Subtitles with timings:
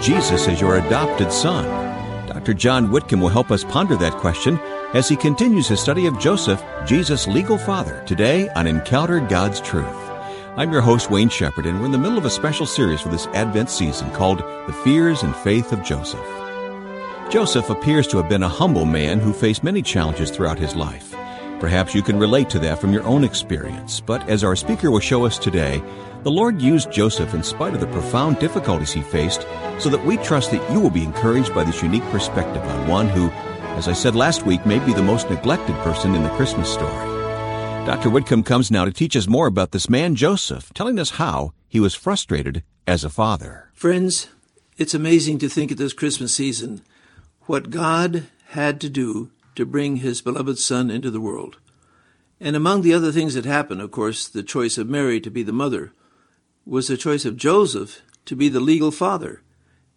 [0.00, 1.64] Jesus as your adopted son?
[2.26, 2.54] Dr.
[2.54, 4.58] John Whitcomb will help us ponder that question
[4.94, 9.86] as he continues his study of Joseph, Jesus' legal father, today on Encounter God's Truth.
[10.56, 13.08] I'm your host, Wayne Shepherd, and we're in the middle of a special series for
[13.08, 16.24] this Advent season called The Fears and Faith of Joseph.
[17.30, 21.14] Joseph appears to have been a humble man who faced many challenges throughout his life.
[21.60, 25.00] Perhaps you can relate to that from your own experience, but as our speaker will
[25.00, 25.82] show us today,
[26.24, 29.46] the Lord used Joseph in spite of the profound difficulties he faced
[29.78, 33.08] so that we trust that you will be encouraged by this unique perspective on one
[33.08, 33.30] who,
[33.76, 37.06] as I said last week, may be the most neglected person in the Christmas story.
[37.86, 38.10] Dr.
[38.10, 41.78] Whitcomb comes now to teach us more about this man Joseph, telling us how he
[41.78, 43.70] was frustrated as a father.
[43.72, 44.28] Friends,
[44.76, 46.82] it's amazing to think at this Christmas season
[47.42, 51.58] what God had to do to bring his beloved son into the world.
[52.40, 55.42] And among the other things that happened, of course, the choice of Mary to be
[55.42, 55.92] the mother
[56.68, 59.40] was the choice of Joseph to be the legal father.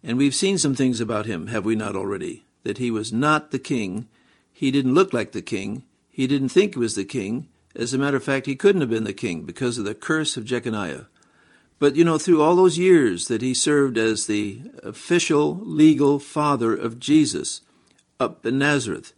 [0.02, 2.44] And we've seen some things about him, have we not already?
[2.64, 4.08] That he was not the king.
[4.52, 5.84] He didn't look like the king.
[6.08, 7.48] He didn't think he was the king.
[7.76, 10.36] As a matter of fact, he couldn't have been the king because of the curse
[10.36, 11.06] of Jeconiah.
[11.78, 16.74] But you know, through all those years that he served as the official legal father
[16.74, 17.60] of Jesus
[18.18, 19.12] up in Nazareth,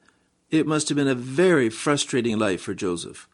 [0.50, 3.28] it must have been a very frustrating life for Joseph.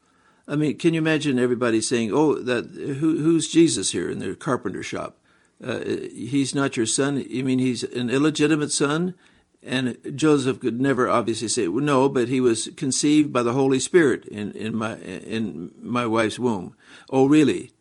[0.50, 4.34] I mean, can you imagine everybody saying, "Oh, that who, who's Jesus here in the
[4.34, 5.16] carpenter shop?
[5.62, 5.80] Uh,
[6.12, 7.24] he's not your son.
[7.28, 9.14] You mean he's an illegitimate son?"
[9.62, 14.24] And Joseph could never obviously say no, but he was conceived by the Holy Spirit
[14.26, 16.74] in, in my in my wife's womb.
[17.10, 17.72] Oh, really?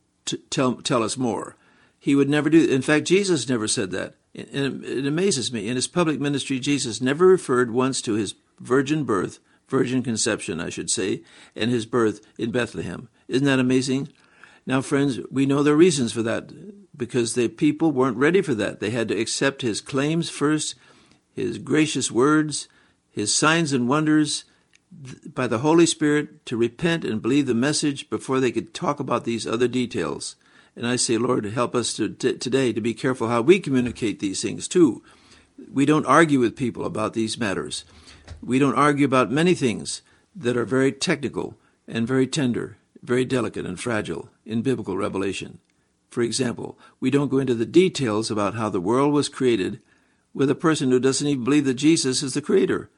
[0.50, 1.56] tell tell us more.
[2.00, 2.68] He would never do.
[2.70, 4.16] In fact, Jesus never said that.
[4.36, 5.68] And it amazes me.
[5.68, 10.70] In his public ministry, Jesus never referred once to his virgin birth, virgin conception, I
[10.70, 11.22] should say,
[11.56, 13.10] and his birth in Bethlehem.
[13.28, 14.10] Isn't that amazing?
[14.66, 16.52] Now, friends, we know the reasons for that
[16.98, 18.80] because the people weren't ready for that.
[18.80, 20.76] They had to accept his claims first,
[21.34, 22.68] his gracious words,
[23.10, 24.46] his signs and wonders,
[25.34, 29.24] by the Holy Spirit to repent and believe the message before they could talk about
[29.24, 30.36] these other details.
[30.76, 34.20] And I say, Lord, help us to, t- today to be careful how we communicate
[34.20, 35.04] these things too.
[35.72, 37.86] We don't argue with people about these matters.
[38.42, 40.02] We don't argue about many things
[40.36, 41.58] that are very technical
[41.88, 45.60] and very tender, very delicate and fragile in biblical revelation.
[46.10, 49.80] For example, we don't go into the details about how the world was created
[50.34, 52.90] with a person who doesn't even believe that Jesus is the creator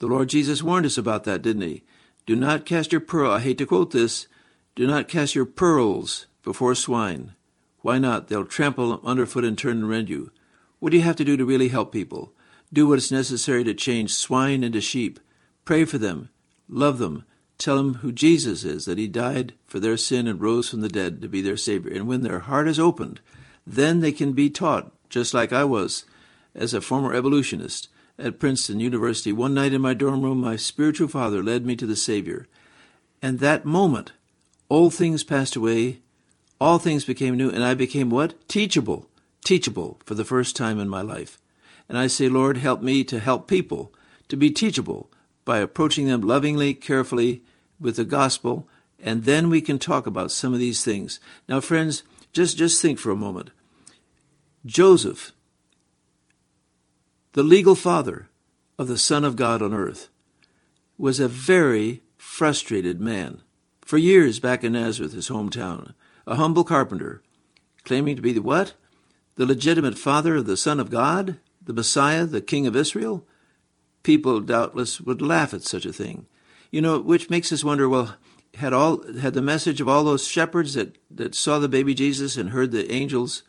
[0.00, 1.82] the Lord Jesus warned us about that, didn't he?
[2.26, 4.26] Do not cast your pearl, I hate to quote this,
[4.74, 7.34] do not cast your pearls before swine.
[7.82, 8.28] Why not?
[8.28, 10.32] They'll trample underfoot and turn and rend you.
[10.78, 12.32] What do you have to do to really help people?
[12.72, 15.18] Do what is necessary to change swine into sheep.
[15.64, 16.28] Pray for them.
[16.68, 17.24] Love them.
[17.58, 20.88] Tell them who Jesus is, that he died for their sin and rose from the
[20.88, 21.92] dead to be their Savior.
[21.92, 23.20] And when their heart is opened,
[23.66, 26.04] then they can be taught, just like I was
[26.54, 27.88] as a former evolutionist
[28.18, 31.86] at Princeton University, one night in my dorm room, my spiritual father led me to
[31.86, 32.46] the Savior.
[33.22, 34.12] And that moment,
[34.68, 36.00] all things passed away,
[36.60, 38.48] all things became new, and I became what?
[38.48, 39.08] Teachable.
[39.44, 41.38] Teachable for the first time in my life.
[41.90, 43.92] And I say, Lord, help me to help people
[44.28, 45.10] to be teachable
[45.44, 47.42] by approaching them lovingly, carefully
[47.78, 48.66] with the gospel,
[48.98, 51.20] and then we can talk about some of these things.
[51.46, 52.02] Now, friends,
[52.32, 53.50] just, just think for a moment.
[54.64, 55.32] Joseph
[57.32, 58.28] the legal father
[58.78, 60.08] of the Son of God on earth,
[60.98, 63.40] was a very frustrated man.
[63.82, 65.94] For years back in Nazareth, his hometown,
[66.26, 67.22] a humble carpenter,
[67.84, 68.74] claiming to be the what?
[69.36, 73.26] The legitimate father of the Son of God, the Messiah, the King of Israel?
[74.02, 76.26] People doubtless would laugh at such a thing.
[76.70, 78.16] You know, which makes us wonder, well,
[78.56, 82.36] had all had the message of all those shepherds that, that saw the baby Jesus
[82.36, 83.42] and heard the angels,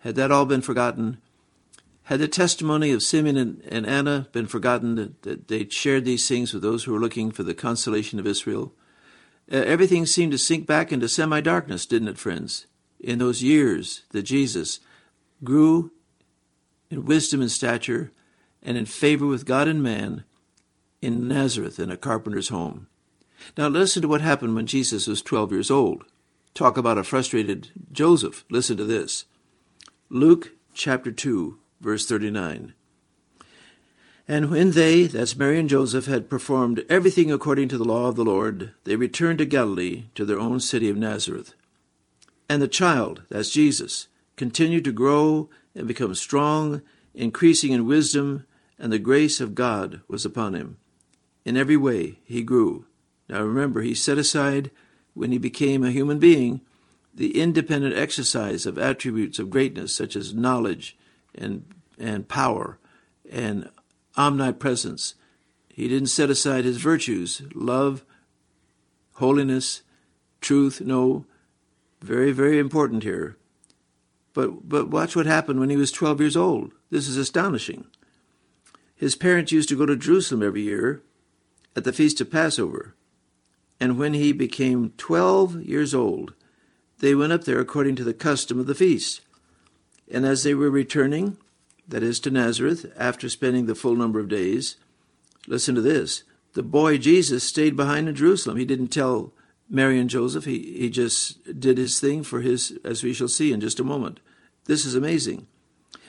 [0.00, 1.18] had that all been forgotten?
[2.04, 6.26] Had the testimony of Simeon and, and Anna been forgotten that, that they shared these
[6.26, 8.72] things with those who were looking for the consolation of Israel?
[9.50, 12.66] Uh, everything seemed to sink back into semi darkness, didn't it, friends?
[13.00, 14.80] In those years that Jesus
[15.44, 15.92] grew
[16.90, 18.12] in wisdom and stature
[18.62, 20.24] and in favor with God and man
[21.00, 22.88] in Nazareth in a carpenter's home.
[23.56, 26.04] Now listen to what happened when Jesus was 12 years old.
[26.54, 28.44] Talk about a frustrated Joseph.
[28.50, 29.26] Listen to this.
[30.10, 32.74] Luke chapter 2, verse 39.
[34.26, 38.16] And when they, that's Mary and Joseph, had performed everything according to the law of
[38.16, 41.54] the Lord, they returned to Galilee, to their own city of Nazareth.
[42.48, 46.82] And the child, that's Jesus, continued to grow and become strong,
[47.14, 48.46] increasing in wisdom,
[48.78, 50.78] and the grace of God was upon him.
[51.44, 52.86] In every way he grew.
[53.28, 54.70] Now remember, he set aside,
[55.14, 56.60] when he became a human being,
[57.12, 60.96] the independent exercise of attributes of greatness such as knowledge
[61.34, 61.64] and
[61.98, 62.78] and power
[63.30, 63.68] and
[64.16, 65.14] omnipresence.
[65.68, 68.04] He didn't set aside his virtues, love,
[69.14, 69.82] holiness,
[70.40, 70.80] truth.
[70.80, 71.26] No,
[72.00, 73.36] very, very important here.
[74.38, 76.70] But, but watch what happened when he was 12 years old.
[76.90, 77.86] This is astonishing.
[78.94, 81.02] His parents used to go to Jerusalem every year
[81.74, 82.94] at the Feast of Passover.
[83.80, 86.34] And when he became 12 years old,
[87.00, 89.22] they went up there according to the custom of the feast.
[90.08, 91.36] And as they were returning,
[91.88, 94.76] that is to Nazareth, after spending the full number of days,
[95.48, 96.22] listen to this.
[96.52, 98.56] The boy Jesus stayed behind in Jerusalem.
[98.56, 99.32] He didn't tell
[99.68, 100.44] Mary and Joseph.
[100.44, 103.84] He, he just did his thing for his, as we shall see in just a
[103.84, 104.20] moment.
[104.68, 105.48] This is amazing.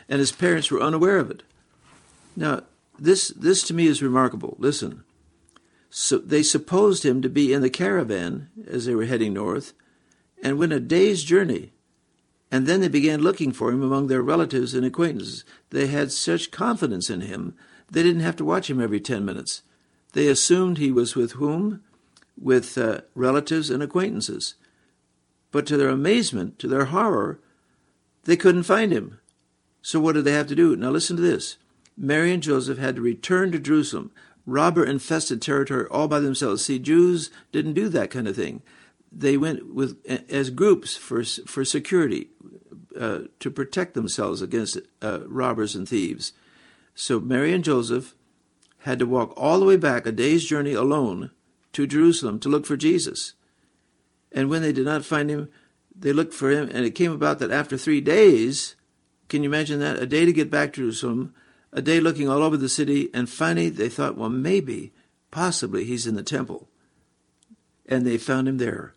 [0.07, 1.43] And his parents were unaware of it.
[2.35, 2.63] Now,
[2.99, 4.55] this, this to me is remarkable.
[4.59, 5.03] Listen.
[5.89, 9.73] So they supposed him to be in the caravan as they were heading north
[10.43, 11.71] and went a day's journey.
[12.51, 15.45] And then they began looking for him among their relatives and acquaintances.
[15.69, 17.55] They had such confidence in him,
[17.89, 19.63] they didn't have to watch him every 10 minutes.
[20.13, 21.81] They assumed he was with whom?
[22.39, 24.55] With uh, relatives and acquaintances.
[25.51, 27.39] But to their amazement, to their horror,
[28.29, 29.19] they couldn't find him.
[29.81, 30.75] So what did they have to do?
[30.75, 31.57] Now listen to this.
[31.97, 34.11] Mary and Joseph had to return to Jerusalem,
[34.45, 36.63] robber infested territory all by themselves.
[36.63, 38.61] See, Jews didn't do that kind of thing.
[39.11, 39.97] They went with
[40.29, 42.29] as groups for for security,
[42.97, 46.33] uh, to protect themselves against uh, robbers and thieves.
[46.93, 48.13] So Mary and Joseph
[48.79, 51.31] had to walk all the way back a day's journey alone
[51.73, 53.33] to Jerusalem to look for Jesus.
[54.31, 55.49] And when they did not find him,
[55.99, 58.75] they looked for him, and it came about that after three days,
[59.27, 60.01] can you imagine that?
[60.01, 61.33] A day to get back to Jerusalem,
[61.71, 64.93] a day looking all over the city, and finally they thought, well, maybe,
[65.29, 66.69] possibly he's in the temple.
[67.85, 68.95] And they found him there.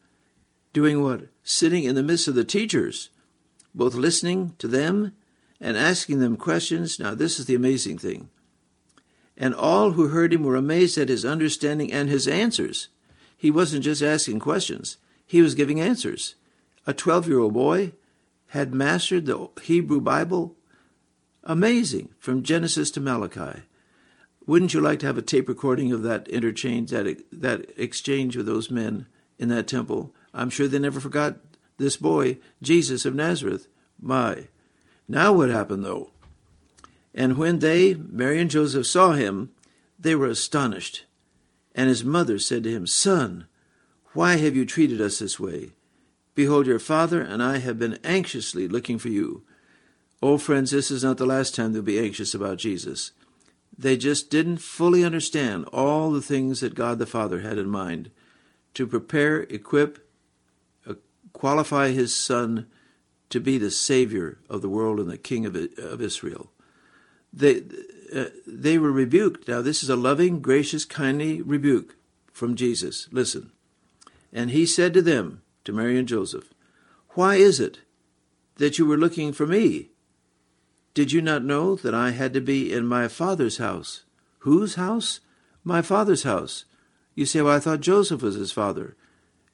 [0.73, 1.29] Doing what?
[1.43, 3.11] Sitting in the midst of the teachers,
[3.75, 5.13] both listening to them
[5.61, 6.99] and asking them questions.
[6.99, 8.31] Now, this is the amazing thing.
[9.37, 12.89] And all who heard him were amazed at his understanding and his answers.
[13.37, 16.37] He wasn't just asking questions, he was giving answers.
[16.87, 17.93] A 12 year old boy
[18.49, 20.57] had mastered the Hebrew Bible.
[21.45, 23.63] Amazing, from Genesis to Malachi.
[24.47, 28.47] Wouldn't you like to have a tape recording of that interchange, that, that exchange with
[28.47, 29.07] those men
[29.39, 30.15] in that temple?
[30.35, 31.37] I'm sure they never forgot
[31.79, 33.69] this boy, Jesus of Nazareth.
[34.01, 34.49] My.
[35.09, 36.11] Now what happened, though?
[37.15, 39.51] And when they, Mary and Joseph, saw him,
[39.99, 41.05] they were astonished.
[41.75, 43.47] And his mother said to him, Son,
[44.13, 45.73] why have you treated us this way?
[46.35, 49.43] Behold, your father and I have been anxiously looking for you.
[50.23, 53.13] Oh, friends, this is not the last time they'll be anxious about Jesus.
[53.77, 58.11] They just didn't fully understand all the things that God the Father had in mind
[58.75, 60.09] to prepare, equip,
[60.89, 60.95] uh,
[61.33, 62.67] qualify his Son
[63.31, 66.51] to be the Savior of the world and the King of, of Israel.
[67.33, 67.63] They,
[68.15, 69.49] uh, they were rebuked.
[69.49, 71.97] Now, this is a loving, gracious, kindly rebuke
[72.33, 73.09] from Jesus.
[73.11, 73.53] Listen.
[74.33, 76.53] And he said to them, to Mary and Joseph,
[77.11, 77.81] Why is it
[78.57, 79.91] that you were looking for me?
[80.95, 84.05] Did you not know that I had to be in my father's house?
[84.41, 85.21] Whose house?
[85.65, 86.65] My father's house.
[87.15, 88.97] You say, Well, I thought Joseph was his father.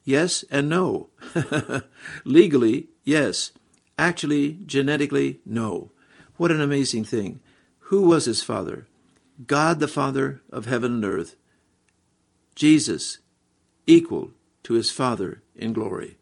[0.03, 1.09] Yes and no.
[2.25, 3.51] Legally, yes.
[3.97, 5.91] Actually, genetically, no.
[6.37, 7.41] What an amazing thing.
[7.89, 8.87] Who was his father?
[9.45, 11.35] God the Father of heaven and earth.
[12.55, 13.19] Jesus,
[13.87, 14.31] equal
[14.63, 16.17] to his Father in glory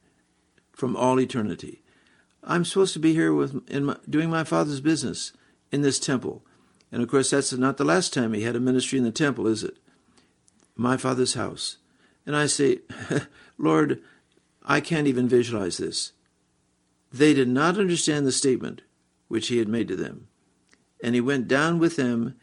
[0.73, 1.81] from all eternity.
[2.43, 5.33] I'm supposed to be here with in my, doing my Father's business
[5.71, 6.45] in this temple.
[6.91, 9.47] And of course, that's not the last time he had a ministry in the temple,
[9.47, 9.77] is it?
[10.75, 11.77] My Father's house.
[12.25, 12.79] And I say,
[13.57, 14.01] Lord,
[14.63, 16.13] I can't even visualize this.
[17.11, 18.81] They did not understand the statement
[19.27, 20.27] which he had made to them.
[21.03, 22.35] And he went down with them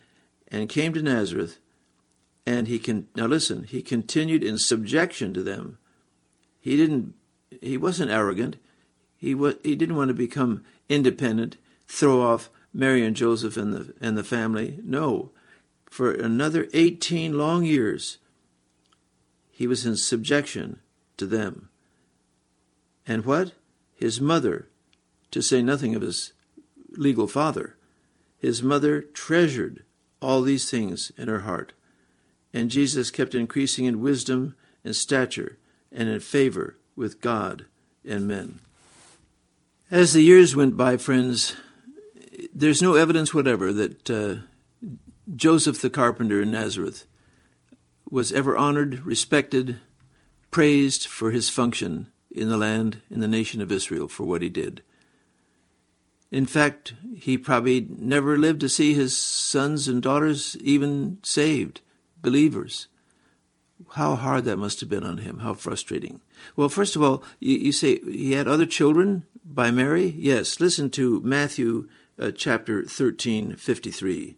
[0.49, 1.59] and came to Nazareth.
[2.47, 5.79] And he can now listen, he continued in subjection to them
[6.65, 7.13] he didn't.
[7.61, 8.57] He wasn't arrogant.
[9.19, 9.57] He was.
[9.63, 14.25] He didn't want to become independent, throw off Mary and Joseph and the and the
[14.25, 14.81] family.
[14.83, 15.31] No,
[15.91, 18.17] for another eighteen long years,
[19.51, 20.81] he was in subjection
[21.19, 21.69] to them.
[23.07, 23.53] And what?
[23.95, 24.69] His mother,
[25.33, 26.33] to say nothing of his
[26.97, 27.77] legal father,
[28.39, 29.85] his mother treasured
[30.23, 31.75] all these things in her heart.
[32.55, 35.59] And Jesus kept increasing in wisdom and stature
[35.95, 37.65] and in favor with God
[38.05, 38.61] and men.
[39.91, 41.55] As the years went by, friends,
[42.53, 44.89] there's no evidence whatever that uh,
[45.35, 47.07] Joseph the carpenter in Nazareth
[48.11, 49.79] was ever honored, respected,
[50.51, 54.49] praised for his function in the land, in the nation of Israel, for what he
[54.49, 54.83] did.
[56.31, 61.81] In fact, he probably never lived to see his sons and daughters even saved,
[62.21, 62.89] believers.
[63.93, 66.21] How hard that must have been on him, how frustrating.
[66.57, 70.15] Well, first of all, you, you say he had other children by Mary?
[70.17, 71.89] Yes, listen to Matthew
[72.19, 74.37] uh, chapter 13, 53.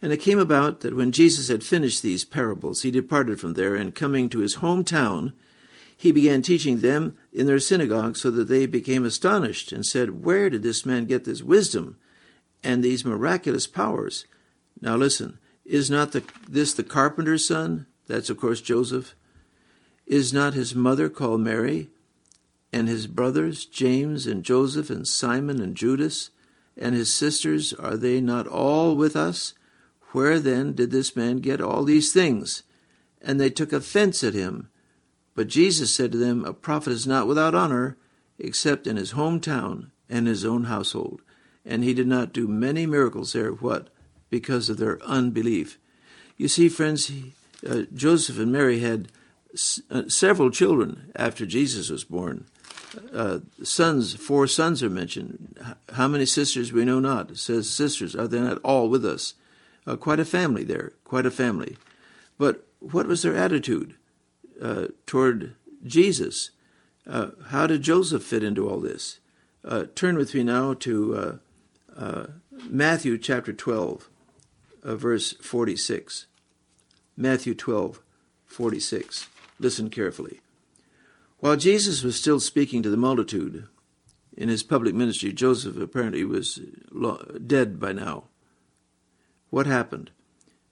[0.00, 3.76] And it came about that when Jesus had finished these parables, he departed from there,
[3.76, 5.32] and coming to his hometown,
[5.96, 10.50] he began teaching them in their synagogue, so that they became astonished and said, Where
[10.50, 11.96] did this man get this wisdom
[12.64, 14.26] and these miraculous powers?
[14.80, 17.86] Now listen, is not the, this the carpenter's son?
[18.12, 19.14] That's, of course, Joseph.
[20.06, 21.88] Is not his mother called Mary?
[22.70, 26.28] And his brothers, James and Joseph and Simon and Judas?
[26.76, 29.54] And his sisters, are they not all with us?
[30.10, 32.64] Where then did this man get all these things?
[33.22, 34.68] And they took offense at him.
[35.34, 37.96] But Jesus said to them, A prophet is not without honor,
[38.38, 41.22] except in his hometown and his own household.
[41.64, 43.52] And he did not do many miracles there.
[43.52, 43.88] What?
[44.28, 45.78] Because of their unbelief.
[46.36, 47.10] You see, friends,
[47.68, 49.08] uh, Joseph and Mary had
[49.54, 52.46] s- uh, several children after Jesus was born.
[53.12, 55.56] Uh, sons, four sons are mentioned.
[55.94, 57.30] How many sisters we know not?
[57.30, 58.14] It says sisters.
[58.14, 59.34] Are they not all with us?
[59.86, 61.76] Uh, quite a family there, quite a family.
[62.38, 63.94] But what was their attitude
[64.60, 65.54] uh, toward
[65.84, 66.50] Jesus?
[67.06, 69.18] Uh, how did Joseph fit into all this?
[69.94, 71.40] Turn with me now to
[72.68, 74.08] Matthew chapter 12,
[74.84, 76.26] verse 46.
[77.16, 78.00] Matthew 12,
[78.46, 79.28] 46.
[79.58, 80.40] Listen carefully.
[81.38, 83.66] While Jesus was still speaking to the multitude
[84.36, 86.60] in his public ministry, Joseph apparently was
[87.46, 88.24] dead by now.
[89.50, 90.10] What happened?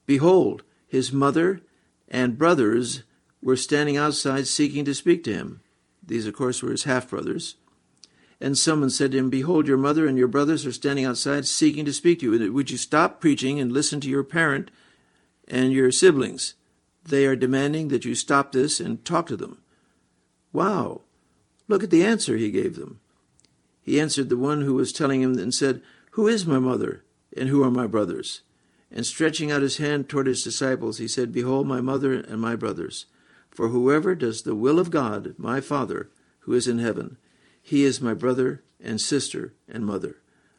[0.06, 1.60] Behold, his mother
[2.08, 3.02] and brothers
[3.42, 5.60] were standing outside seeking to speak to him.
[6.04, 7.56] These, of course, were his half brothers.
[8.40, 11.84] And someone said to him, Behold, your mother and your brothers are standing outside seeking
[11.84, 12.52] to speak to you.
[12.52, 14.70] Would you stop preaching and listen to your parent
[15.50, 16.54] and your siblings?
[17.04, 19.60] They are demanding that you stop this and talk to them.
[20.52, 21.02] Wow!
[21.68, 23.00] Look at the answer he gave them.
[23.82, 27.04] He answered the one who was telling him and said, Who is my mother
[27.36, 28.42] and who are my brothers?
[28.90, 32.56] And stretching out his hand toward his disciples, he said, Behold, my mother and my
[32.56, 33.06] brothers.
[33.50, 37.16] For whoever does the will of God, my Father, who is in heaven,
[37.62, 40.16] he is my brother and sister and mother.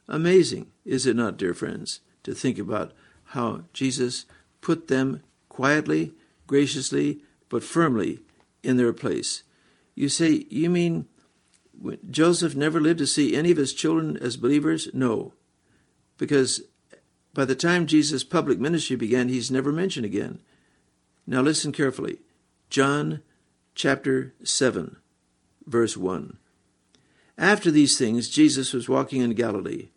[0.08, 2.94] Amazing, is it not, dear friends, to think about
[3.26, 4.26] how Jesus
[4.62, 6.14] put them quietly,
[6.48, 8.20] graciously, but firmly
[8.64, 9.44] in their place.
[9.96, 11.08] You say, you mean
[12.10, 14.90] Joseph never lived to see any of his children as believers?
[14.94, 15.34] No,
[16.18, 16.62] because
[17.34, 20.40] by the time Jesus' public ministry began, he's never mentioned again.
[21.26, 22.20] Now listen carefully.
[22.70, 23.22] John
[23.76, 24.98] chapter 7,
[25.66, 26.38] verse 1.
[27.38, 29.90] After these things, Jesus was walking in Galilee,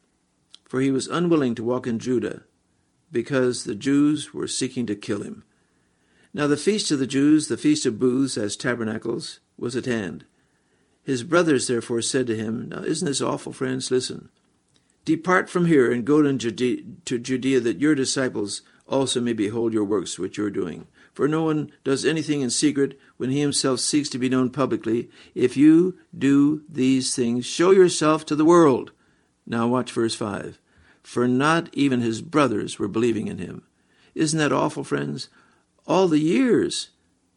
[0.64, 2.42] for he was unwilling to walk in Judah,
[3.14, 5.44] because the Jews were seeking to kill him.
[6.34, 10.24] Now the feast of the Jews, the feast of booths as tabernacles, was at hand.
[11.04, 13.90] His brothers therefore said to him, Now isn't this awful, friends?
[13.90, 14.30] Listen.
[15.04, 20.18] Depart from here and go to Judea, that your disciples also may behold your works
[20.18, 20.86] which you are doing.
[21.12, 25.08] For no one does anything in secret when he himself seeks to be known publicly.
[25.34, 28.90] If you do these things, show yourself to the world.
[29.46, 30.58] Now watch verse 5.
[31.04, 33.62] For not even his brothers were believing in him.
[34.14, 35.28] Isn't that awful, friends?
[35.86, 36.88] All the years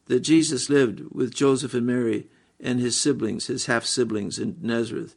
[0.05, 2.27] that Jesus lived with Joseph and Mary
[2.59, 5.15] and his siblings, his half siblings in Nazareth,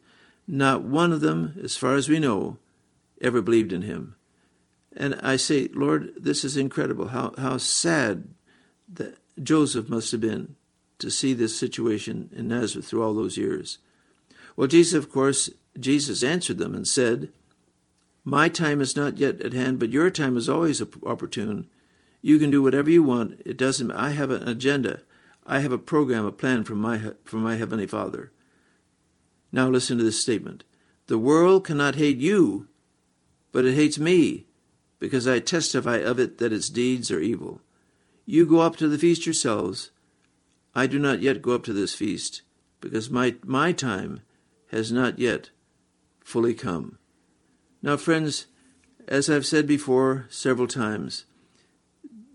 [0.49, 2.59] not one of them, as far as we know,
[3.23, 4.17] ever believed in him.
[4.97, 7.09] And I say, Lord, this is incredible.
[7.09, 8.29] How, how sad
[8.93, 10.57] that Joseph must have been
[10.99, 13.79] to see this situation in Nazareth through all those years.
[14.57, 17.31] Well, Jesus, of course, Jesus answered them and said,
[18.25, 21.69] My time is not yet at hand, but your time is always opportune.
[22.23, 23.41] You can do whatever you want.
[23.47, 23.91] It doesn't.
[23.93, 25.01] I have an agenda.
[25.47, 28.31] I have a program, a plan from my from my heavenly Father.
[29.51, 30.65] Now listen to this statement.
[31.07, 32.69] The world cannot hate you,
[33.51, 34.47] but it hates me,
[35.01, 37.61] because I testify of it that its deeds are evil.
[38.27, 39.91] You go up to the feast yourselves.
[40.73, 42.43] I do not yet go up to this feast,
[42.81, 44.21] because my, my time
[44.71, 45.51] has not yet
[46.21, 46.99] fully come.
[47.83, 48.47] Now, friends,
[49.09, 51.25] as I've said before several times,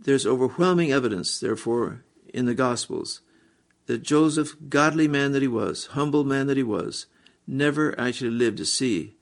[0.02, 3.22] there's overwhelming evidence, therefore, in the Gospels
[3.86, 7.06] that Joseph, godly man that he was, humble man that he was,
[7.48, 9.16] never actually lived to see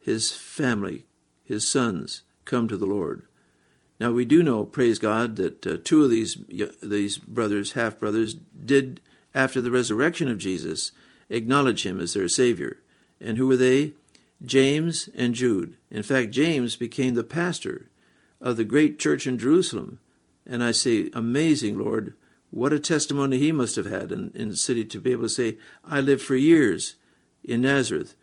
[0.00, 1.04] his family,
[1.44, 3.24] his sons, come to the Lord.
[4.00, 6.38] Now we do know, praise God, that uh, two of these
[6.82, 9.00] these brothers, half brothers, did
[9.34, 10.92] after the resurrection of Jesus
[11.28, 12.78] acknowledge him as their Savior.
[13.20, 13.92] And who were they?
[14.44, 15.76] James and Jude.
[15.90, 17.90] In fact, James became the pastor
[18.40, 19.98] of the great church in Jerusalem.
[20.46, 22.14] And I say, amazing, Lord,
[22.50, 25.28] what a testimony he must have had in, in the city to be able to
[25.28, 26.94] say, I lived for years
[27.44, 28.14] in Nazareth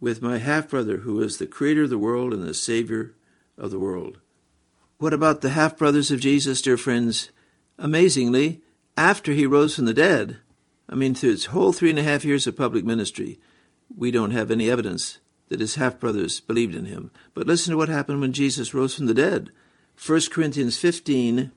[0.00, 3.14] with my half brother, who is the creator of the world and the savior
[3.58, 4.18] of the world.
[4.98, 7.30] What about the half brothers of Jesus, dear friends?
[7.78, 8.62] Amazingly,
[8.96, 10.38] after he rose from the dead,
[10.88, 13.40] I mean, through his whole three and a half years of public ministry,
[13.94, 17.10] we don't have any evidence that his half brothers believed in him.
[17.34, 19.50] But listen to what happened when Jesus rose from the dead.
[20.04, 21.52] 1 Corinthians 15,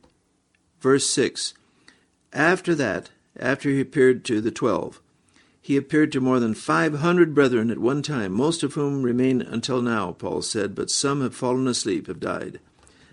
[0.80, 1.54] verse 6.
[2.34, 5.02] After that, after he appeared to the twelve,
[5.62, 9.82] he appeared to more than 500 brethren at one time, most of whom remain until
[9.82, 12.60] now, Paul said, but some have fallen asleep, have died.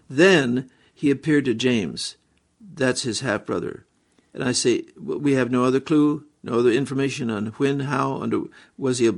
[0.09, 2.17] Then he appeared to James.
[2.61, 3.87] That's his half brother.
[4.33, 8.43] And I say, we have no other clue, no other information on when, how, under,
[8.79, 9.15] was he, a,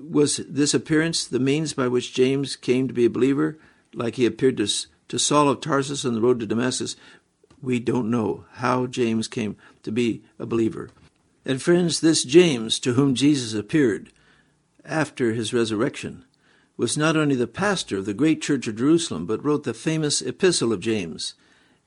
[0.00, 3.58] was this appearance the means by which James came to be a believer,
[3.94, 4.68] like he appeared to,
[5.08, 6.96] to Saul of Tarsus on the road to Damascus?
[7.62, 10.90] We don't know how James came to be a believer.
[11.44, 14.10] And friends, this James, to whom Jesus appeared
[14.84, 16.24] after his resurrection,
[16.76, 20.20] was not only the pastor of the great church of Jerusalem, but wrote the famous
[20.20, 21.34] Epistle of James.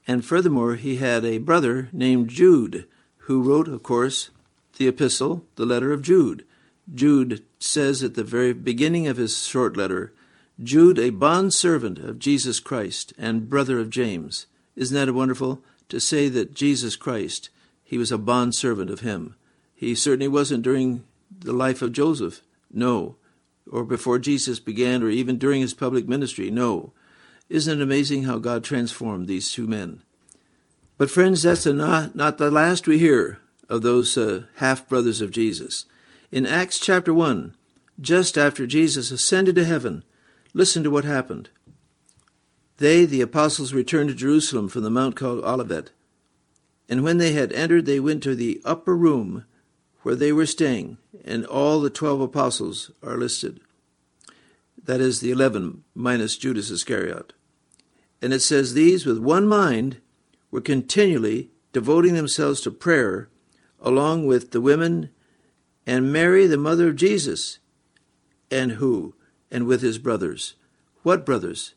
[0.08, 2.88] And furthermore, he had a brother named Jude,
[3.24, 4.32] who wrote, of course,
[4.78, 6.46] the epistle, the letter of Jude.
[6.94, 10.14] Jude says at the very beginning of his short letter,
[10.62, 14.46] Jude, a bondservant of Jesus Christ and brother of James.
[14.76, 15.62] Isn't that wonderful?
[15.90, 17.50] To say that Jesus Christ,
[17.84, 19.36] he was a bondservant of him.
[19.74, 21.04] He certainly wasn't during
[21.40, 22.42] the life of Joseph,
[22.72, 23.16] no,
[23.72, 26.92] or before Jesus began, or even during his public ministry, no.
[27.50, 30.02] Isn't it amazing how God transformed these two men?
[30.98, 35.32] But, friends, that's not, not the last we hear of those uh, half brothers of
[35.32, 35.86] Jesus.
[36.32, 37.56] In Acts chapter 1,
[38.00, 40.04] just after Jesus ascended to heaven,
[40.54, 41.50] listen to what happened.
[42.78, 45.90] They, the apostles, returned to Jerusalem from the mount called Olivet.
[46.88, 49.46] And when they had entered, they went to the upper room
[50.04, 53.60] where they were staying, and all the twelve apostles are listed.
[54.84, 57.34] That is, the eleven minus Judas Iscariot.
[58.22, 59.98] And it says, These, with one mind,
[60.52, 63.30] were continually devoting themselves to prayer,
[63.82, 65.10] along with the women
[65.90, 67.58] and Mary, the mother of Jesus.
[68.52, 69.16] And who?
[69.50, 70.54] And with his brothers.
[71.02, 71.74] What brothers?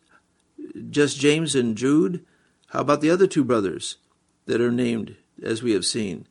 [0.90, 2.22] Just James and Jude?
[2.68, 3.96] How about the other two brothers
[4.44, 6.26] that are named, as we have seen?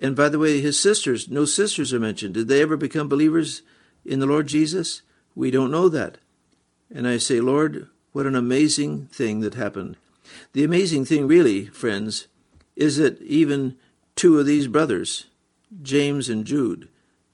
[0.00, 2.34] And by the way, his sisters, no sisters are mentioned.
[2.34, 3.62] Did they ever become believers
[4.04, 5.02] in the Lord Jesus?
[5.36, 6.18] We don't know that.
[6.92, 9.96] And I say, Lord, what an amazing thing that happened.
[10.54, 12.26] The amazing thing, really, friends,
[12.74, 13.76] is that even
[14.16, 15.26] two of these brothers,
[15.84, 16.88] James and Jude,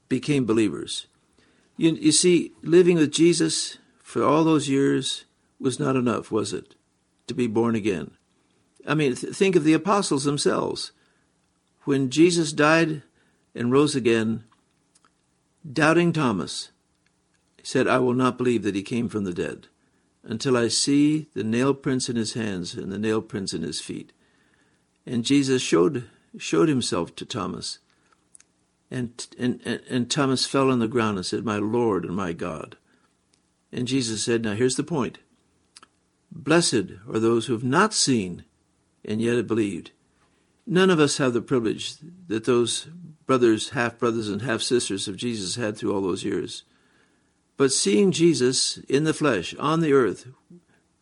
[0.09, 1.07] became believers.
[1.77, 5.25] You, you see, living with Jesus for all those years
[5.61, 6.75] was not enough, was it,
[7.27, 8.13] to be born again?
[8.87, 10.93] I mean, th- think of the apostles themselves.
[11.85, 13.03] When Jesus died
[13.55, 14.45] and rose again,
[15.71, 16.71] doubting Thomas
[17.63, 19.67] said, I will not believe that he came from the dead
[20.23, 23.81] until I see the nail prints in his hands and the nail prints in his
[23.81, 24.13] feet.
[25.07, 26.05] And Jesus showed
[26.37, 27.79] showed himself to Thomas.
[28.91, 32.77] And, and, and, Thomas fell on the ground and said, My Lord and my God.
[33.71, 35.19] And Jesus said, Now here's the point.
[36.33, 38.45] Blessed are those who have not seen
[39.05, 39.91] and yet have believed.
[40.67, 41.97] None of us have the privilege
[42.29, 42.89] that those
[43.27, 46.65] brothers, half brothers, and half sisters of Jesus had through all those years.
[47.57, 50.29] But seeing Jesus in the flesh on the earth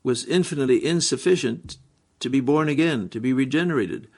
[0.03, 1.79] was infinitely insufficient
[2.21, 4.09] to be born again, to be regenerated.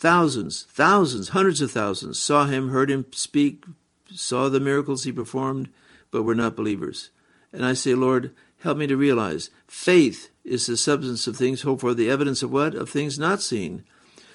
[0.00, 3.66] Thousands, thousands, hundreds of thousands saw him, heard him speak,
[4.10, 5.68] saw the miracles he performed,
[6.10, 7.10] but were not believers.
[7.52, 11.82] And I say, Lord, help me to realize faith is the substance of things hoped
[11.82, 12.74] for, the evidence of what?
[12.74, 13.84] Of things not seen.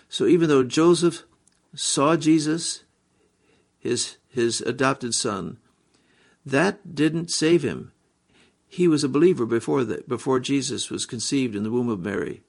[0.07, 1.23] So even though Joseph
[1.73, 2.83] saw Jesus,
[3.79, 5.57] his, his adopted son,
[6.45, 7.91] that didn't save him.
[8.67, 12.43] He was a believer before before Jesus was conceived in the womb of Mary.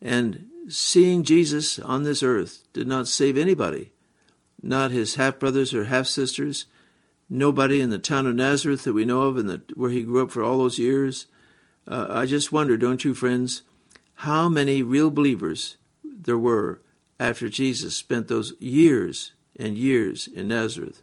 [0.00, 3.92] And seeing Jesus on this earth did not save anybody,
[4.62, 6.66] not his half brothers or half sisters,
[7.28, 10.30] nobody in the town of Nazareth that we know of, and where he grew up
[10.30, 11.26] for all those years.
[11.86, 13.62] Uh, I just wonder, don't you, friends,
[14.16, 16.80] how many real believers there were
[17.18, 21.02] after Jesus spent those years and years in Nazareth.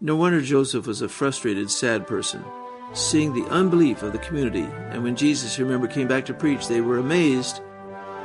[0.00, 2.44] No wonder Joseph was a frustrated, sad person,
[2.92, 4.68] seeing the unbelief of the community.
[4.90, 7.60] And when Jesus, remember, came back to preach, they were amazed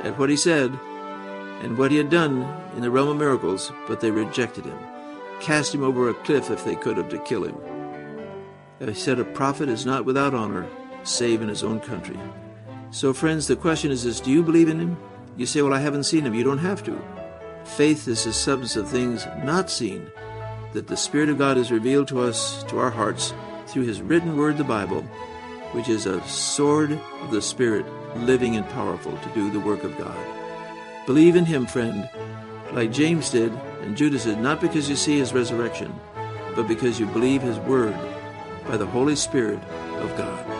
[0.04, 0.70] at what he said
[1.62, 2.42] and what he had done
[2.76, 4.78] in the realm of miracles, but they rejected him,
[5.40, 7.56] cast him over a cliff if they could have to kill him.
[8.80, 10.66] He said, A prophet is not without honor,
[11.02, 12.18] save in his own country.
[12.90, 14.96] So, friends, the question is this Do you believe in him?
[15.36, 16.34] You say, Well, I haven't seen him.
[16.34, 17.00] You don't have to.
[17.64, 20.10] Faith is the substance of things not seen,
[20.72, 23.34] that the Spirit of God has revealed to us, to our hearts,
[23.66, 25.04] through his written word, the Bible,
[25.72, 29.96] which is a sword of the Spirit, living and powerful to do the work of
[29.98, 30.16] God.
[31.06, 32.08] Believe in him, friend,
[32.72, 33.52] like James did
[33.82, 35.94] and Judas did, not because you see his resurrection,
[36.54, 37.96] but because you believe his word
[38.66, 39.62] by the Holy Spirit
[40.00, 40.57] of God.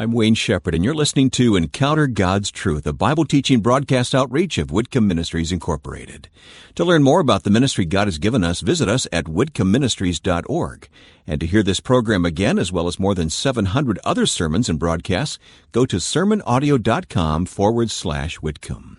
[0.00, 4.56] I'm Wayne Shepherd, and you're listening to Encounter God's Truth, a Bible teaching broadcast outreach
[4.56, 6.28] of Whitcomb Ministries Incorporated.
[6.76, 10.88] To learn more about the ministry God has given us, visit us at whitcombministries.org.
[11.26, 14.78] And to hear this program again, as well as more than 700 other sermons and
[14.78, 15.40] broadcasts,
[15.72, 18.98] go to sermonaudio.com forward slash Whitcomb.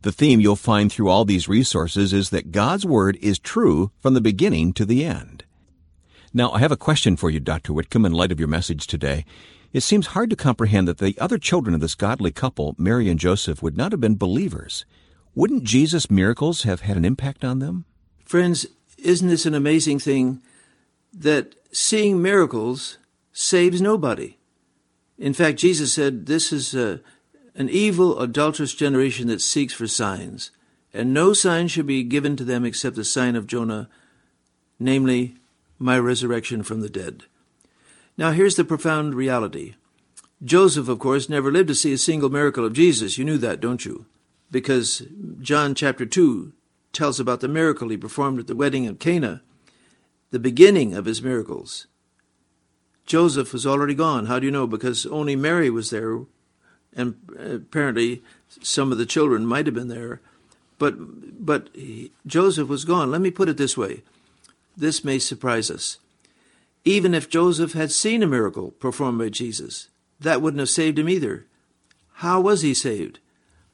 [0.00, 4.14] The theme you'll find through all these resources is that God's Word is true from
[4.14, 5.44] the beginning to the end.
[6.32, 7.74] Now, I have a question for you, Dr.
[7.74, 9.26] Whitcomb, in light of your message today.
[9.72, 13.18] It seems hard to comprehend that the other children of this godly couple, Mary and
[13.18, 14.84] Joseph, would not have been believers.
[15.34, 17.86] Wouldn't Jesus' miracles have had an impact on them?
[18.24, 18.66] Friends,
[18.98, 20.42] isn't this an amazing thing
[21.14, 22.98] that seeing miracles
[23.32, 24.36] saves nobody?
[25.18, 27.00] In fact, Jesus said, This is a,
[27.54, 30.50] an evil, adulterous generation that seeks for signs,
[30.92, 33.88] and no sign should be given to them except the sign of Jonah,
[34.78, 35.36] namely,
[35.78, 37.24] my resurrection from the dead.
[38.16, 39.74] Now, here's the profound reality.
[40.44, 43.16] Joseph, of course, never lived to see a single miracle of Jesus.
[43.16, 44.06] You knew that, don't you?
[44.50, 45.02] Because
[45.40, 46.52] John chapter 2
[46.92, 49.42] tells about the miracle he performed at the wedding of Cana,
[50.30, 51.86] the beginning of his miracles.
[53.06, 54.26] Joseph was already gone.
[54.26, 54.66] How do you know?
[54.66, 56.20] Because only Mary was there,
[56.94, 58.22] and apparently
[58.60, 60.20] some of the children might have been there.
[60.78, 61.68] But, but
[62.26, 63.10] Joseph was gone.
[63.10, 64.02] Let me put it this way
[64.76, 65.98] this may surprise us.
[66.84, 71.08] Even if Joseph had seen a miracle performed by Jesus, that wouldn't have saved him
[71.08, 71.46] either.
[72.14, 73.18] How was he saved?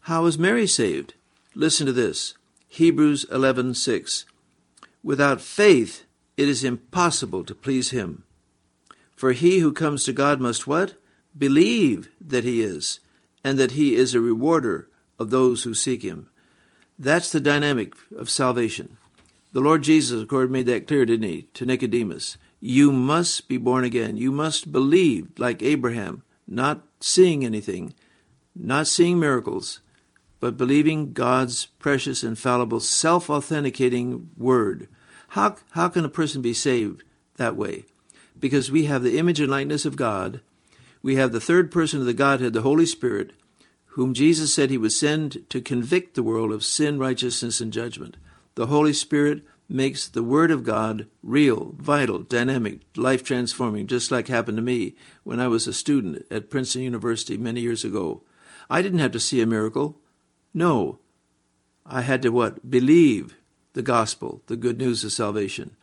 [0.02, 1.14] How was Mary saved?
[1.54, 2.34] Listen to this.
[2.68, 4.24] Hebrews 11:6.
[5.02, 6.04] Without faith
[6.36, 8.22] it is impossible to please him.
[9.16, 10.94] For he who comes to God must what?
[11.36, 13.00] Believe that he is,
[13.42, 16.28] and that he is a rewarder of those who seek him.
[16.98, 18.96] That's the dynamic of salvation.
[19.52, 22.36] The Lord Jesus, of course, made that clear, didn't he, to Nicodemus?
[22.60, 24.16] You must be born again.
[24.16, 27.94] You must believe, like Abraham, not seeing anything,
[28.54, 29.80] not seeing miracles,
[30.40, 34.88] but believing God's precious, infallible, self authenticating word.
[35.28, 37.02] How, how can a person be saved
[37.36, 37.84] that way?
[38.38, 40.40] Because we have the image and likeness of God.
[41.02, 43.32] We have the third person of the Godhead, the Holy Spirit,
[43.92, 48.16] whom Jesus said he would send to convict the world of sin, righteousness, and judgment.
[48.54, 54.28] The Holy Spirit makes the Word of God real, vital, dynamic, life transforming, just like
[54.28, 58.22] happened to me when I was a student at Princeton University many years ago.
[58.70, 59.98] I didn't have to see a miracle.
[60.54, 60.98] No.
[61.84, 62.70] I had to what?
[62.70, 63.36] Believe
[63.74, 65.76] the gospel, the good news of salvation.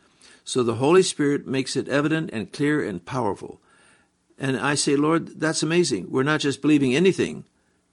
[0.44, 3.60] So the Holy Spirit makes it evident and clear and powerful.
[4.38, 6.10] And I say, Lord, that's amazing.
[6.10, 7.44] We're not just believing anything,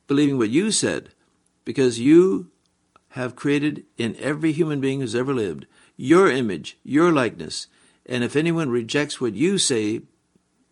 [0.08, 1.10] believing what you said,
[1.66, 2.52] because you
[3.10, 7.68] have created in every human being who's ever lived your image, your likeness.
[8.06, 10.02] And if anyone rejects what you say,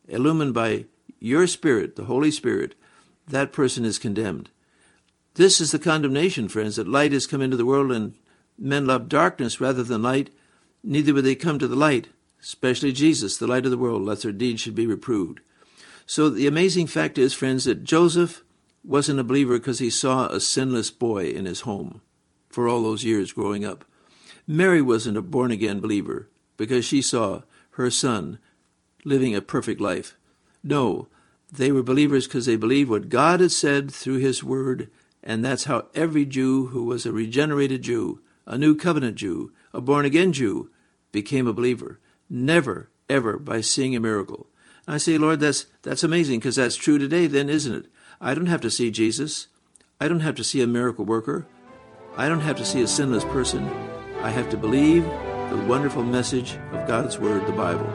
[0.07, 0.85] illumined by
[1.19, 2.75] your Spirit, the Holy Spirit,
[3.27, 4.49] that person is condemned.
[5.35, 8.15] This is the condemnation, friends, that light has come into the world and
[8.57, 10.29] men love darkness rather than light.
[10.83, 12.09] Neither would they come to the light,
[12.41, 15.39] especially Jesus, the light of the world, lest their deeds should be reproved.
[16.05, 18.43] So the amazing fact is, friends, that Joseph
[18.83, 22.01] wasn't a believer because he saw a sinless boy in his home
[22.49, 23.85] for all those years growing up.
[24.51, 28.37] Mary wasn't a born again believer because she saw her son
[29.05, 30.17] living a perfect life.
[30.61, 31.07] No,
[31.49, 34.89] they were believers because they believed what God had said through His Word,
[35.23, 39.79] and that's how every Jew who was a regenerated Jew, a new covenant Jew, a
[39.79, 40.69] born again Jew,
[41.13, 42.01] became a believer.
[42.29, 44.47] Never, ever by seeing a miracle.
[44.85, 47.85] And I say, Lord, that's that's amazing because that's true today, then, isn't it?
[48.19, 49.47] I don't have to see Jesus.
[50.01, 51.47] I don't have to see a miracle worker.
[52.17, 54.00] I don't have to see a sinless person.
[54.23, 57.87] I have to believe the wonderful message of God's Word, the Bible,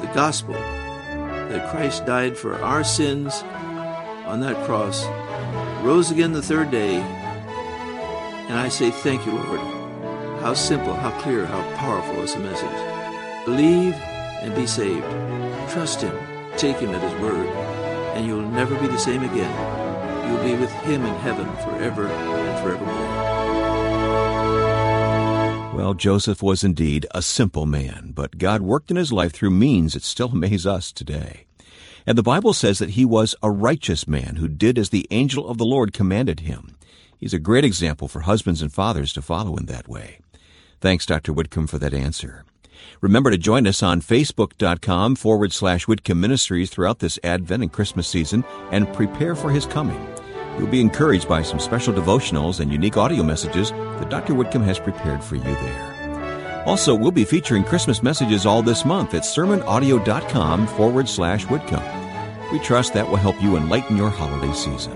[0.00, 3.42] the gospel, that Christ died for our sins
[4.26, 5.04] on that cross,
[5.82, 9.60] rose again the third day, and I say, Thank you, Lord.
[10.40, 13.44] How simple, how clear, how powerful is the message.
[13.44, 13.94] Believe
[14.42, 15.04] and be saved.
[15.70, 16.16] Trust Him,
[16.56, 17.46] take Him at His word,
[18.14, 20.30] and you'll never be the same again.
[20.30, 23.09] You'll be with Him in heaven forever and forevermore.
[25.80, 29.94] Well, Joseph was indeed a simple man, but God worked in his life through means
[29.94, 31.46] that still amaze us today.
[32.06, 35.48] And the Bible says that he was a righteous man who did as the angel
[35.48, 36.76] of the Lord commanded him.
[37.16, 40.18] He's a great example for husbands and fathers to follow in that way.
[40.82, 41.32] Thanks, Dr.
[41.32, 42.44] Whitcomb, for that answer.
[43.00, 48.06] Remember to join us on facebook.com forward slash Whitcomb Ministries throughout this Advent and Christmas
[48.06, 50.19] season and prepare for his coming.
[50.60, 54.34] You'll be encouraged by some special devotionals and unique audio messages that Dr.
[54.34, 56.64] Whitcomb has prepared for you there.
[56.66, 61.82] Also, we'll be featuring Christmas messages all this month at sermonaudio.com forward slash Whitcomb.
[62.52, 64.94] We trust that will help you enlighten your holiday season.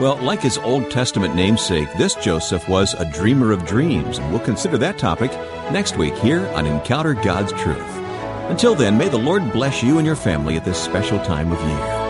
[0.00, 4.40] Well, like his Old Testament namesake, this Joseph was a dreamer of dreams, and we'll
[4.40, 5.30] consider that topic
[5.70, 7.98] next week here on Encounter God's Truth.
[8.48, 11.60] Until then, may the Lord bless you and your family at this special time of
[11.68, 12.01] year.